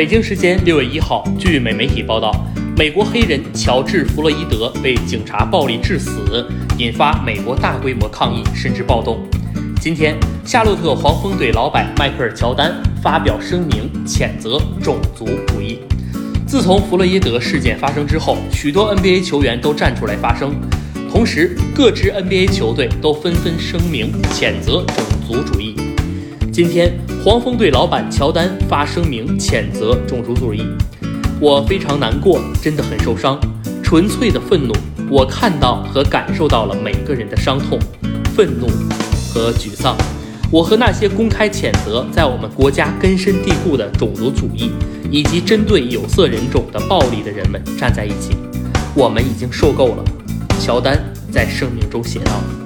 [0.00, 2.34] 北京时间六月一号，据美媒体报道，
[2.74, 9.20] 美国黑人乔治·弗洛伊德被警察暴力致死，引发美国大规模抗议甚至暴动。
[9.78, 15.80] 今天，夏洛特黄蜂队老板迈克尔·乔丹发表声明，谴责种族主义。
[16.46, 20.54] 自从弗洛伊德事件发生之后，许多 NBA 球员都站出来发声，
[21.12, 25.76] 同时各支 NBA 球队都纷纷声明谴责种族主义。
[26.50, 26.90] 今天，
[27.22, 30.64] 黄蜂队老板乔丹发声明谴责种族主义，
[31.38, 33.38] 我非常难过，真的很受伤，
[33.82, 34.72] 纯粹的愤怒。
[35.10, 37.78] 我看到和感受到了每个人的伤痛、
[38.34, 38.68] 愤怒
[39.34, 39.94] 和沮丧。
[40.50, 44.70] 我和那些公开谴责在我们国家根深蒂固的种族主义
[45.10, 48.34] 以及针对有色人种的暴力的人们站在一起。
[48.94, 50.04] 我们已经受够了，
[50.58, 50.98] 乔丹
[51.30, 52.59] 在声明中写道。